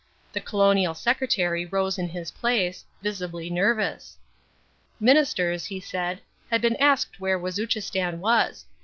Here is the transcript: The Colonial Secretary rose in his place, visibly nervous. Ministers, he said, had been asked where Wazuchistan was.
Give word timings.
The 0.33 0.39
Colonial 0.41 0.95
Secretary 0.95 1.63
rose 1.67 1.99
in 1.99 2.09
his 2.09 2.31
place, 2.31 2.83
visibly 3.03 3.51
nervous. 3.51 4.17
Ministers, 4.99 5.65
he 5.67 5.79
said, 5.79 6.19
had 6.49 6.59
been 6.59 6.75
asked 6.77 7.19
where 7.19 7.37
Wazuchistan 7.37 8.17
was. 8.19 8.65